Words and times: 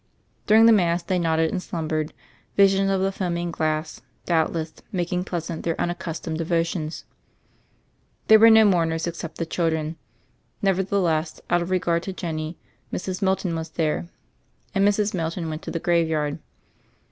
Dunng 0.47 0.65
the 0.65 0.71
Mass, 0.71 1.03
they 1.03 1.19
nodded 1.19 1.51
and 1.51 1.61
slumbered, 1.61 2.11
visions 2.57 2.89
of 2.89 3.01
the 3.01 3.11
foaming 3.11 3.51
glass, 3.51 4.01
doubtless, 4.25 4.73
making 4.91 5.25
pleasant 5.25 5.61
their 5.61 5.79
unaccustomed 5.79 6.39
devotions. 6.39 7.05
There 8.25 8.39
were 8.39 8.49
no 8.49 8.65
mourners 8.65 9.05
except 9.05 9.37
the 9.37 9.45
children: 9.45 9.97
nevertheless, 10.59 11.39
out 11.51 11.61
of 11.61 11.69
regard 11.69 12.01
to 12.01 12.13
Jenny, 12.13 12.57
Mrs. 12.91 13.21
Mil 13.21 13.35
ton 13.35 13.55
was 13.55 13.69
there, 13.69 14.07
and 14.73 14.87
Mrs. 14.87 15.13
Milton 15.13 15.49
went 15.49 15.61
to 15.61 15.69
the 15.69 15.77
graveyard. 15.79 16.39